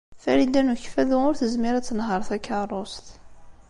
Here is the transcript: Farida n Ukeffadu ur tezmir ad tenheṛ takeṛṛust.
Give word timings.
Farida 0.23 0.61
n 0.63 0.71
Ukeffadu 0.73 1.17
ur 1.29 1.35
tezmir 1.39 1.73
ad 1.75 1.85
tenheṛ 1.85 2.21
takeṛṛust. 2.29 3.07